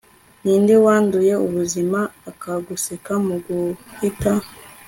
[0.43, 1.99] ninde wanduye ubuzima,
[2.31, 4.33] akaguseka muguhita